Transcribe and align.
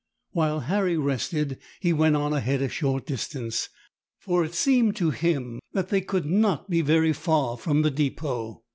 While 0.31 0.61
Harry 0.61 0.97
rested 0.97 1.59
he 1.79 1.93
went 1.93 2.15
on 2.15 2.33
ahead 2.33 2.63
a 2.63 2.69
short 2.69 3.05
distance, 3.05 3.69
for 4.17 4.43
it 4.43 4.55
seemed 4.55 4.95
to 4.95 5.11
him 5.11 5.59
that 5.73 5.89
they 5.89 6.01
could 6.01 6.25
not 6.25 6.67
be 6.71 6.81
very 6.81 7.13
far 7.13 7.55
from 7.55 7.83
the 7.83 7.91
depot. 7.91 8.63